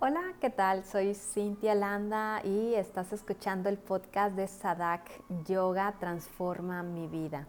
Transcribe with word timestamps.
Hola, 0.00 0.22
¿qué 0.40 0.48
tal? 0.48 0.84
Soy 0.84 1.12
Cintia 1.12 1.74
Landa 1.74 2.40
y 2.44 2.74
estás 2.76 3.12
escuchando 3.12 3.68
el 3.68 3.78
podcast 3.78 4.36
de 4.36 4.46
Sadak 4.46 5.10
Yoga 5.44 5.96
Transforma 5.98 6.84
mi 6.84 7.08
vida. 7.08 7.48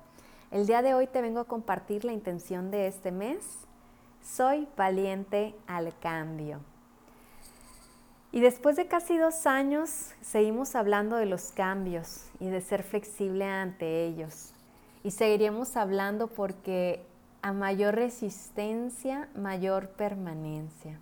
El 0.50 0.66
día 0.66 0.82
de 0.82 0.96
hoy 0.96 1.06
te 1.06 1.22
vengo 1.22 1.42
a 1.42 1.48
compartir 1.48 2.06
la 2.06 2.12
intención 2.12 2.72
de 2.72 2.88
este 2.88 3.12
mes. 3.12 3.46
Soy 4.24 4.68
valiente 4.76 5.54
al 5.68 5.96
cambio. 6.00 6.62
Y 8.32 8.40
después 8.40 8.78
de 8.78 8.88
casi 8.88 9.20
dos 9.20 9.46
años 9.46 10.16
seguimos 10.22 10.74
hablando 10.74 11.18
de 11.18 11.28
los 11.28 11.52
cambios 11.52 12.32
y 12.40 12.48
de 12.48 12.62
ser 12.62 12.82
flexible 12.82 13.46
ante 13.46 14.08
ellos. 14.08 14.56
Y 15.04 15.12
seguiremos 15.12 15.78
hablando 15.78 16.26
porque 16.26 17.06
a 17.44 17.54
mayor 17.54 17.94
resistencia, 17.94 19.30
mayor 19.36 19.90
permanencia 19.90 21.00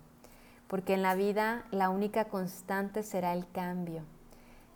porque 0.68 0.94
en 0.94 1.02
la 1.02 1.14
vida 1.14 1.64
la 1.70 1.90
única 1.90 2.26
constante 2.26 3.02
será 3.02 3.32
el 3.32 3.50
cambio. 3.50 4.02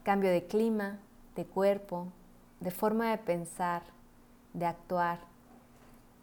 Cambio 0.03 0.31
de 0.31 0.47
clima, 0.47 0.99
de 1.37 1.45
cuerpo, 1.45 2.09
de 2.61 2.71
forma 2.71 3.11
de 3.11 3.19
pensar, 3.19 3.83
de 4.55 4.67
actuar, 4.67 5.21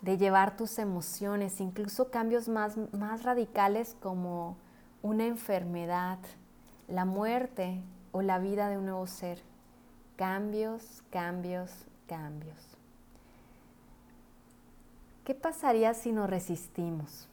de 0.02 0.17
llevar 0.17 0.58
tus 0.58 0.80
emociones, 0.80 1.61
incluso 1.61 2.09
cambios 2.09 2.49
más, 2.49 2.77
más 2.94 3.23
radicales 3.23 3.95
como 4.02 4.58
una 5.02 5.25
enfermedad, 5.25 6.20
la 6.88 7.05
muerte 7.05 7.81
o 8.11 8.22
la 8.22 8.39
vida 8.39 8.70
de 8.70 8.77
un 8.77 8.86
nuevo 8.86 9.08
ser. 9.08 9.41
Cambios, 10.16 11.03
cambios, 11.11 11.72
cambios. 12.08 12.58
¿Qué 15.23 15.36
pasaría 15.36 15.94
si 15.94 16.11
nos 16.11 16.30
resistimos? 16.30 17.30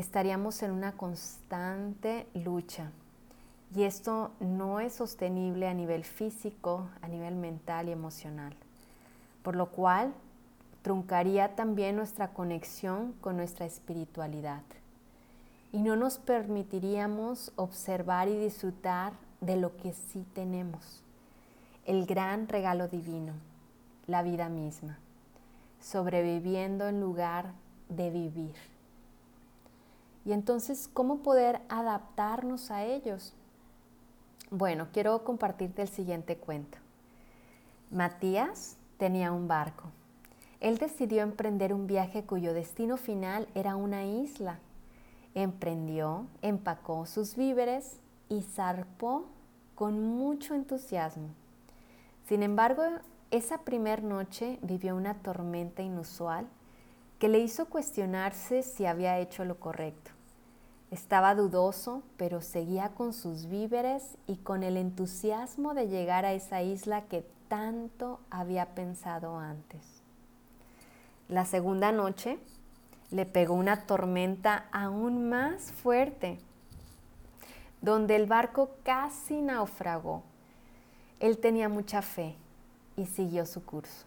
Estaríamos 0.00 0.62
en 0.62 0.70
una 0.70 0.92
constante 0.92 2.26
lucha. 2.32 2.92
Y 3.74 3.82
esto 3.82 4.30
no 4.40 4.80
es 4.80 4.94
sostenible 4.94 5.66
a 5.66 5.74
nivel 5.74 6.04
físico, 6.04 6.88
a 7.02 7.08
nivel 7.08 7.34
mental 7.34 7.88
y 7.88 7.92
emocional. 7.92 8.54
Por 9.42 9.56
lo 9.56 9.70
cual, 9.70 10.14
truncaría 10.82 11.54
también 11.56 11.96
nuestra 11.96 12.28
conexión 12.28 13.12
con 13.20 13.36
nuestra 13.36 13.66
espiritualidad. 13.66 14.62
Y 15.72 15.78
no 15.78 15.96
nos 15.96 16.18
permitiríamos 16.18 17.52
observar 17.56 18.28
y 18.28 18.38
disfrutar 18.38 19.12
de 19.40 19.56
lo 19.56 19.76
que 19.76 19.92
sí 19.92 20.24
tenemos. 20.32 21.02
El 21.84 22.06
gran 22.06 22.48
regalo 22.48 22.88
divino, 22.88 23.32
la 24.06 24.22
vida 24.22 24.48
misma. 24.48 24.98
Sobreviviendo 25.80 26.88
en 26.88 27.00
lugar 27.00 27.52
de 27.88 28.10
vivir. 28.10 28.77
Y 30.28 30.34
entonces, 30.34 30.90
¿cómo 30.92 31.22
poder 31.22 31.62
adaptarnos 31.70 32.70
a 32.70 32.84
ellos? 32.84 33.32
Bueno, 34.50 34.88
quiero 34.92 35.24
compartirte 35.24 35.80
el 35.80 35.88
siguiente 35.88 36.36
cuento. 36.36 36.76
Matías 37.90 38.76
tenía 38.98 39.32
un 39.32 39.48
barco. 39.48 39.84
Él 40.60 40.76
decidió 40.76 41.22
emprender 41.22 41.72
un 41.72 41.86
viaje 41.86 42.24
cuyo 42.24 42.52
destino 42.52 42.98
final 42.98 43.48
era 43.54 43.74
una 43.76 44.04
isla. 44.04 44.58
Emprendió, 45.34 46.26
empacó 46.42 47.06
sus 47.06 47.34
víveres 47.34 47.98
y 48.28 48.42
zarpó 48.42 49.24
con 49.74 49.98
mucho 50.18 50.54
entusiasmo. 50.54 51.28
Sin 52.26 52.42
embargo, 52.42 52.82
esa 53.30 53.62
primer 53.62 54.02
noche 54.02 54.58
vivió 54.60 54.94
una 54.94 55.14
tormenta 55.14 55.80
inusual 55.80 56.46
que 57.18 57.30
le 57.30 57.38
hizo 57.38 57.64
cuestionarse 57.70 58.62
si 58.62 58.84
había 58.84 59.18
hecho 59.20 59.46
lo 59.46 59.58
correcto. 59.58 60.17
Estaba 60.90 61.34
dudoso, 61.34 62.02
pero 62.16 62.40
seguía 62.40 62.90
con 62.90 63.12
sus 63.12 63.46
víveres 63.46 64.16
y 64.26 64.36
con 64.36 64.62
el 64.62 64.76
entusiasmo 64.76 65.74
de 65.74 65.88
llegar 65.88 66.24
a 66.24 66.32
esa 66.32 66.62
isla 66.62 67.02
que 67.02 67.26
tanto 67.48 68.20
había 68.30 68.74
pensado 68.74 69.38
antes. 69.38 69.82
La 71.28 71.44
segunda 71.44 71.92
noche 71.92 72.38
le 73.10 73.26
pegó 73.26 73.54
una 73.54 73.86
tormenta 73.86 74.66
aún 74.72 75.28
más 75.28 75.72
fuerte, 75.72 76.38
donde 77.82 78.16
el 78.16 78.26
barco 78.26 78.70
casi 78.82 79.42
naufragó. 79.42 80.22
Él 81.20 81.38
tenía 81.38 81.68
mucha 81.68 82.00
fe 82.00 82.34
y 82.96 83.06
siguió 83.06 83.44
su 83.44 83.62
curso. 83.64 84.06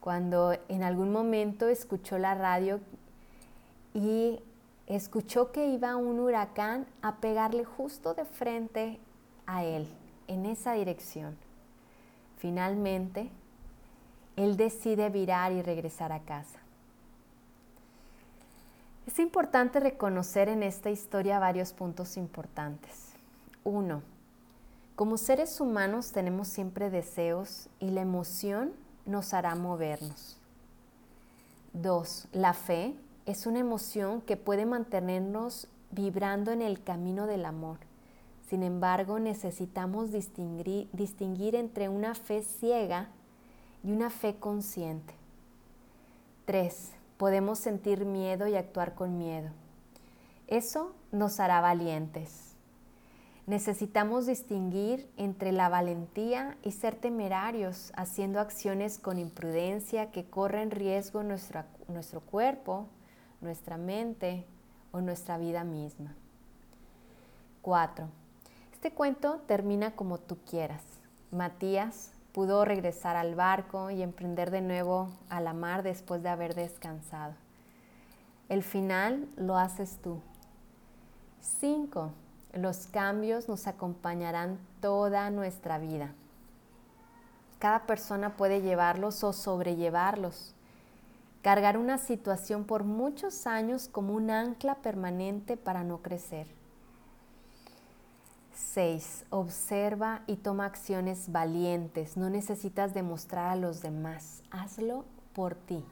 Cuando 0.00 0.56
en 0.68 0.82
algún 0.82 1.12
momento 1.12 1.68
escuchó 1.68 2.18
la 2.18 2.34
radio 2.34 2.80
escuchó 4.94 5.52
que 5.52 5.68
iba 5.68 5.96
un 5.96 6.20
huracán 6.20 6.86
a 7.00 7.16
pegarle 7.16 7.64
justo 7.64 8.14
de 8.14 8.24
frente 8.24 8.98
a 9.46 9.64
él, 9.64 9.86
en 10.28 10.46
esa 10.46 10.72
dirección. 10.72 11.36
Finalmente, 12.38 13.30
él 14.36 14.56
decide 14.56 15.08
virar 15.10 15.52
y 15.52 15.62
regresar 15.62 16.12
a 16.12 16.20
casa. 16.20 16.58
Es 19.06 19.18
importante 19.18 19.80
reconocer 19.80 20.48
en 20.48 20.62
esta 20.62 20.90
historia 20.90 21.38
varios 21.38 21.72
puntos 21.72 22.16
importantes. 22.16 23.12
Uno, 23.64 24.02
como 24.94 25.16
seres 25.16 25.60
humanos 25.60 26.12
tenemos 26.12 26.48
siempre 26.48 26.90
deseos 26.90 27.68
y 27.80 27.90
la 27.90 28.02
emoción 28.02 28.72
nos 29.06 29.34
hará 29.34 29.54
movernos. 29.54 30.36
Dos, 31.72 32.28
la 32.32 32.52
fe 32.52 32.94
es 33.26 33.46
una 33.46 33.60
emoción 33.60 34.20
que 34.20 34.36
puede 34.36 34.66
mantenernos 34.66 35.68
vibrando 35.90 36.50
en 36.50 36.62
el 36.62 36.82
camino 36.82 37.26
del 37.26 37.44
amor. 37.44 37.78
Sin 38.48 38.62
embargo, 38.62 39.18
necesitamos 39.18 40.10
distinguir, 40.10 41.54
entre 41.54 41.88
una 41.88 42.14
fe 42.14 42.42
ciega 42.42 43.08
y 43.84 43.92
una 43.92 44.10
fe 44.10 44.36
consciente. 44.36 45.14
3. 46.46 46.92
Podemos 47.16 47.58
sentir 47.58 48.04
miedo 48.04 48.48
y 48.48 48.56
actuar 48.56 48.94
con 48.94 49.16
miedo. 49.16 49.50
Eso 50.48 50.92
nos 51.12 51.40
hará 51.40 51.60
valientes. 51.60 52.56
Necesitamos 53.46 54.26
distinguir 54.26 55.08
entre 55.16 55.52
la 55.52 55.68
valentía 55.68 56.56
y 56.62 56.72
ser 56.72 56.94
temerarios, 56.96 57.92
haciendo 57.96 58.40
acciones 58.40 58.98
con 58.98 59.18
imprudencia 59.18 60.10
que 60.10 60.24
corren 60.24 60.70
riesgo 60.70 61.22
nuestro, 61.22 61.64
nuestro 61.88 62.20
cuerpo, 62.20 62.86
nuestra 63.42 63.76
mente 63.76 64.46
o 64.92 65.00
nuestra 65.00 65.36
vida 65.36 65.64
misma. 65.64 66.14
4. 67.62 68.08
Este 68.72 68.92
cuento 68.92 69.40
termina 69.46 69.94
como 69.94 70.18
tú 70.18 70.38
quieras. 70.48 70.82
Matías 71.30 72.12
pudo 72.32 72.64
regresar 72.64 73.16
al 73.16 73.34
barco 73.34 73.90
y 73.90 74.02
emprender 74.02 74.50
de 74.50 74.62
nuevo 74.62 75.10
a 75.28 75.40
la 75.40 75.52
mar 75.52 75.82
después 75.82 76.22
de 76.22 76.30
haber 76.30 76.54
descansado. 76.54 77.34
El 78.48 78.62
final 78.62 79.28
lo 79.36 79.56
haces 79.56 79.98
tú. 80.02 80.20
5. 81.40 82.10
Los 82.54 82.86
cambios 82.86 83.48
nos 83.48 83.66
acompañarán 83.66 84.58
toda 84.80 85.30
nuestra 85.30 85.78
vida. 85.78 86.12
Cada 87.58 87.86
persona 87.86 88.36
puede 88.36 88.60
llevarlos 88.60 89.22
o 89.24 89.32
sobrellevarlos 89.32 90.54
cargar 91.42 91.76
una 91.76 91.98
situación 91.98 92.64
por 92.64 92.84
muchos 92.84 93.46
años 93.46 93.88
como 93.88 94.14
un 94.14 94.30
ancla 94.30 94.76
permanente 94.76 95.56
para 95.56 95.84
no 95.84 95.98
crecer. 96.00 96.46
6. 98.54 99.26
Observa 99.30 100.22
y 100.26 100.36
toma 100.36 100.64
acciones 100.64 101.30
valientes. 101.30 102.16
No 102.16 102.30
necesitas 102.30 102.94
demostrar 102.94 103.50
a 103.50 103.56
los 103.56 103.82
demás. 103.82 104.42
Hazlo 104.50 105.04
por 105.34 105.54
ti. 105.54 105.84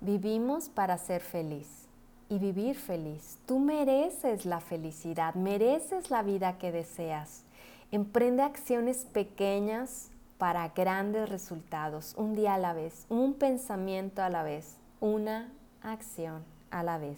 Vivimos 0.00 0.68
para 0.68 0.98
ser 0.98 1.22
feliz 1.22 1.86
y 2.28 2.38
vivir 2.38 2.76
feliz. 2.76 3.38
Tú 3.46 3.60
mereces 3.60 4.44
la 4.44 4.60
felicidad, 4.60 5.34
mereces 5.34 6.10
la 6.10 6.22
vida 6.22 6.58
que 6.58 6.72
deseas. 6.72 7.44
Emprende 7.90 8.42
acciones 8.42 9.04
pequeñas 9.04 10.10
para 10.44 10.68
grandes 10.68 11.26
resultados, 11.30 12.12
un 12.18 12.34
día 12.34 12.52
a 12.52 12.58
la 12.58 12.74
vez, 12.74 13.06
un 13.08 13.32
pensamiento 13.32 14.22
a 14.22 14.28
la 14.28 14.42
vez, 14.42 14.76
una 15.00 15.50
acción 15.80 16.44
a 16.70 16.82
la 16.82 16.98
vez. 16.98 17.16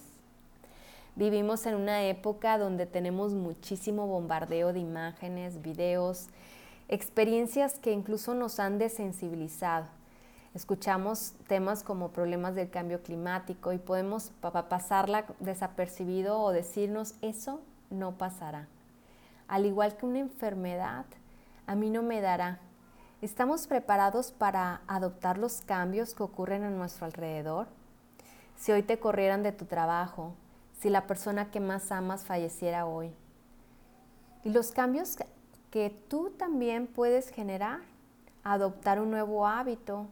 Vivimos 1.17 1.67
en 1.67 1.75
una 1.75 2.05
época 2.05 2.57
donde 2.57 2.87
tenemos 2.87 3.33
muchísimo 3.33 4.07
bombardeo 4.07 4.73
de 4.73 4.79
imágenes, 4.79 5.61
videos, 5.61 6.29
experiencias 6.87 7.81
que 7.81 7.91
incluso 7.91 8.33
nos 8.33 8.61
han 8.61 8.79
desensibilizado. 8.79 9.87
Escuchamos 10.55 11.33
temas 11.49 11.83
como 11.83 12.11
problemas 12.11 12.55
del 12.55 12.71
cambio 12.71 13.03
climático 13.03 13.73
y 13.73 13.79
podemos 13.79 14.31
pasarla 14.41 15.25
desapercibido 15.41 16.41
o 16.41 16.53
decirnos 16.53 17.17
eso 17.23 17.61
no 17.91 18.19
pasará. 18.19 18.69
Al 19.49 19.67
igual 19.67 19.97
que 19.97 20.07
una 20.07 20.21
enfermedad, 20.21 21.07
a 21.67 21.75
mí 21.75 21.91
no 21.91 22.05
me 22.05 22.21
dará, 22.21 22.61
¿Estamos 23.23 23.67
preparados 23.67 24.31
para 24.31 24.83
adoptar 24.87 25.39
los 25.39 25.63
cambios 25.63 26.13
que 26.13 26.23
ocurren 26.23 26.65
a 26.65 26.71
nuestro 26.71 27.07
alrededor? 27.07 27.67
Si 28.57 28.73
hoy 28.73 28.83
te 28.83 28.99
corrieran 28.99 29.43
de 29.43 29.53
tu 29.53 29.65
trabajo, 29.65 30.35
si 30.79 30.91
la 30.91 31.07
persona 31.07 31.51
que 31.51 31.59
más 31.59 31.91
amas 31.93 32.27
falleciera 32.27 32.85
hoy. 32.85 33.11
Y 34.45 34.51
los 34.51 34.71
cambios 34.71 35.17
que 35.71 35.89
tú 36.09 36.29
también 36.37 36.87
puedes 36.87 37.31
generar, 37.31 37.81
adoptar 38.45 39.01
un 39.01 39.11
nuevo 39.11 39.47
hábito, 39.47 40.09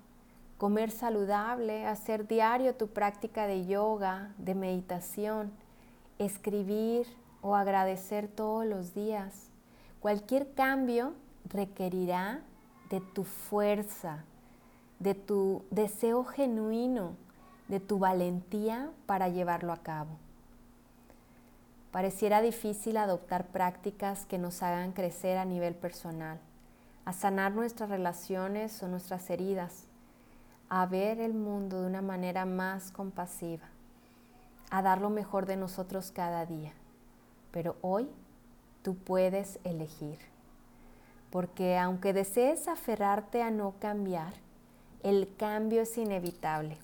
comer 0.56 0.90
saludable, 0.90 1.86
hacer 1.86 2.26
diario 2.26 2.74
tu 2.74 2.88
práctica 2.88 3.46
de 3.46 3.66
yoga, 3.66 4.32
de 4.38 4.54
meditación, 4.54 5.52
escribir 6.18 7.06
o 7.42 7.54
agradecer 7.54 8.28
todos 8.28 8.64
los 8.64 8.94
días. 8.94 9.50
Cualquier 10.00 10.54
cambio 10.54 11.12
requerirá 11.44 12.40
de 12.94 13.00
tu 13.00 13.24
fuerza, 13.24 14.22
de 15.00 15.16
tu 15.16 15.64
deseo 15.72 16.22
genuino, 16.22 17.16
de 17.66 17.80
tu 17.80 17.98
valentía 17.98 18.88
para 19.06 19.28
llevarlo 19.28 19.72
a 19.72 19.78
cabo. 19.78 20.10
Pareciera 21.90 22.40
difícil 22.40 22.96
adoptar 22.96 23.48
prácticas 23.48 24.26
que 24.26 24.38
nos 24.38 24.62
hagan 24.62 24.92
crecer 24.92 25.38
a 25.38 25.44
nivel 25.44 25.74
personal, 25.74 26.38
a 27.04 27.12
sanar 27.12 27.50
nuestras 27.50 27.90
relaciones 27.90 28.80
o 28.80 28.86
nuestras 28.86 29.28
heridas, 29.28 29.86
a 30.68 30.86
ver 30.86 31.18
el 31.18 31.34
mundo 31.34 31.80
de 31.80 31.88
una 31.88 32.02
manera 32.02 32.46
más 32.46 32.92
compasiva, 32.92 33.66
a 34.70 34.82
dar 34.82 35.00
lo 35.00 35.10
mejor 35.10 35.46
de 35.46 35.56
nosotros 35.56 36.12
cada 36.12 36.46
día. 36.46 36.72
Pero 37.50 37.74
hoy 37.80 38.08
tú 38.82 38.94
puedes 38.94 39.58
elegir, 39.64 40.18
porque 41.34 41.76
aunque 41.76 42.12
desees 42.12 42.68
aferrarte 42.68 43.42
a 43.42 43.50
no 43.50 43.74
cambiar, 43.80 44.34
el 45.02 45.34
cambio 45.36 45.82
es 45.82 45.98
inevitable. 45.98 46.78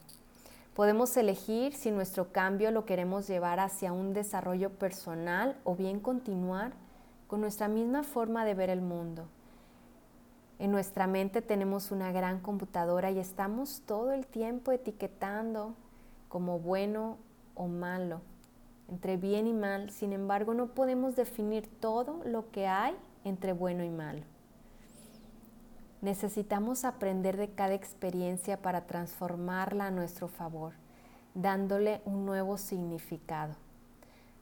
Podemos 0.75 1.17
elegir 1.17 1.73
si 1.73 1.93
nuestro 1.93 2.33
cambio 2.33 2.73
lo 2.73 2.85
queremos 2.85 3.29
llevar 3.29 3.61
hacia 3.61 3.93
un 3.93 4.13
desarrollo 4.13 4.71
personal 4.71 5.57
o 5.63 5.77
bien 5.77 6.01
continuar 6.01 6.73
con 7.29 7.41
nuestra 7.41 7.69
misma 7.69 8.03
forma 8.03 8.45
de 8.45 8.55
ver 8.55 8.71
el 8.71 8.81
mundo. 8.81 9.29
En 10.59 10.73
nuestra 10.73 11.07
mente 11.07 11.43
tenemos 11.43 11.93
una 11.93 12.11
gran 12.11 12.41
computadora 12.41 13.13
y 13.13 13.21
estamos 13.21 13.83
todo 13.87 14.11
el 14.11 14.27
tiempo 14.27 14.73
etiquetando 14.73 15.77
como 16.29 16.59
bueno 16.59 17.19
o 17.55 17.69
malo, 17.69 18.21
entre 18.89 19.17
bien 19.17 19.47
y 19.47 19.53
mal. 19.53 19.91
Sin 19.91 20.13
embargo, 20.13 20.55
no 20.55 20.75
podemos 20.75 21.15
definir 21.15 21.69
todo 21.79 22.21
lo 22.25 22.51
que 22.51 22.67
hay 22.67 22.97
entre 23.23 23.53
bueno 23.53 23.85
y 23.85 23.91
malo. 23.91 24.23
Necesitamos 26.03 26.85
aprender 26.85 27.37
de 27.37 27.51
cada 27.51 27.75
experiencia 27.75 28.63
para 28.63 28.87
transformarla 28.87 29.89
a 29.89 29.91
nuestro 29.91 30.29
favor, 30.29 30.73
dándole 31.35 32.01
un 32.07 32.25
nuevo 32.25 32.57
significado. 32.57 33.55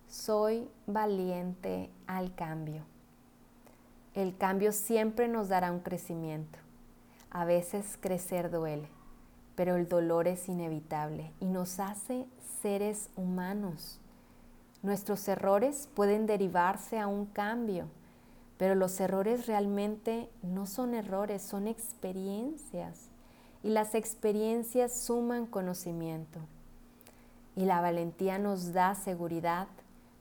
Soy 0.09 0.69
valiente 0.87 1.91
al 2.07 2.35
cambio. 2.35 2.85
El 4.15 4.37
cambio 4.37 4.73
siempre 4.73 5.27
nos 5.29 5.49
dará 5.49 5.73
un 5.73 5.81
crecimiento. 5.81 6.59
A 7.31 7.45
veces 7.45 7.99
crecer 8.01 8.51
duele, 8.51 8.89
pero 9.55 9.77
el 9.77 9.89
dolor 9.89 10.29
es 10.29 10.49
inevitable 10.49 11.33
y 11.41 11.47
nos 11.47 11.81
hace 11.81 12.25
seres 12.63 13.11
humanos. 13.17 14.01
Nuestros 14.83 15.27
errores 15.27 15.89
pueden 15.95 16.27
derivarse 16.27 16.99
a 17.01 17.09
un 17.09 17.27
cambio, 17.27 17.87
pero 18.59 18.75
los 18.75 19.01
errores 19.01 19.47
realmente 19.47 20.29
no 20.43 20.67
son 20.67 20.95
errores, 20.95 21.43
son 21.43 21.69
experiencias. 21.69 23.09
Y 23.63 23.71
las 23.71 23.95
experiencias 23.95 24.93
suman 24.93 25.47
conocimiento. 25.47 26.41
Y 27.57 27.65
la 27.65 27.81
valentía 27.81 28.39
nos 28.39 28.73
da 28.73 28.95
seguridad 28.95 29.69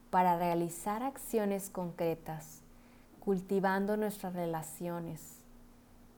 para 0.10 0.38
realizar 0.38 1.04
acciones 1.04 1.70
concretas 1.70 2.62
cultivando 3.28 3.98
nuestras 3.98 4.34
relaciones. 4.34 5.20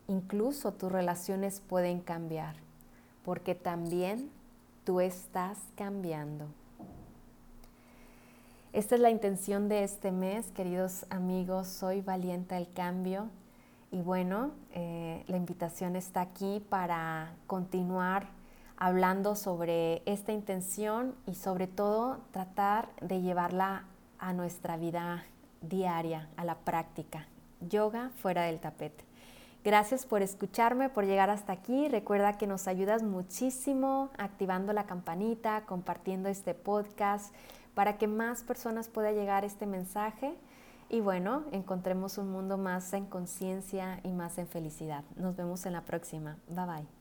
Incluso 0.08 0.74
tus 0.74 0.92
relaciones 0.92 1.60
pueden 1.60 2.02
cambiar, 2.02 2.54
porque 3.26 3.56
también 3.56 4.30
tú 4.84 5.00
estás 5.00 5.58
cambiando. 5.76 6.46
Esta 8.72 8.94
es 8.94 9.02
la 9.02 9.10
intención 9.10 9.68
de 9.68 9.84
este 9.84 10.12
mes, 10.12 10.52
queridos 10.52 11.08
amigos, 11.10 11.68
soy 11.68 12.02
valiente 12.02 12.54
al 12.54 12.72
cambio 12.72 13.28
y 13.90 14.02
bueno, 14.02 14.52
eh, 14.76 15.24
la 15.26 15.38
invitación 15.38 15.96
está 15.96 16.22
aquí 16.22 16.64
para 16.70 17.34
continuar 17.48 18.28
hablando 18.78 19.36
sobre 19.36 20.04
esta 20.06 20.34
intención 20.34 21.16
y 21.26 21.34
sobre 21.34 21.66
todo 21.66 22.20
tratar 22.30 22.90
de 23.02 23.22
llevarla 23.22 23.86
a 24.20 24.34
nuestra 24.34 24.78
vida 24.78 25.26
diaria, 25.62 26.30
a 26.38 26.46
la 26.46 26.60
práctica. 26.60 27.26
Yoga 27.62 28.12
fuera 28.18 28.44
del 28.44 28.60
tapete. 28.60 29.04
Gracias 29.64 30.06
por 30.06 30.22
escucharme, 30.22 30.90
por 30.90 31.06
llegar 31.06 31.32
hasta 31.32 31.54
aquí. 31.54 31.88
Recuerda 31.90 32.38
que 32.38 32.46
nos 32.46 32.68
ayudas 32.68 33.02
muchísimo 33.02 34.12
activando 34.18 34.74
la 34.74 34.86
campanita, 34.86 35.66
compartiendo 35.66 36.30
este 36.30 36.54
podcast 36.54 37.34
para 37.80 37.98
que 37.98 38.08
más 38.08 38.44
personas 38.44 38.90
puedan 38.90 39.16
llegar 39.16 39.46
este 39.46 39.66
mensaje 39.66 40.36
y 40.90 41.00
bueno, 41.00 41.46
encontremos 41.54 42.18
un 42.18 42.30
mundo 42.30 42.58
más 42.58 42.92
en 42.92 43.06
conciencia 43.06 44.02
y 44.04 44.12
más 44.12 44.38
en 44.38 44.50
felicidad. 44.50 45.06
Nos 45.16 45.38
vemos 45.38 45.66
en 45.66 45.72
la 45.72 45.86
próxima. 45.86 46.36
Bye 46.50 46.66
bye. 46.66 46.99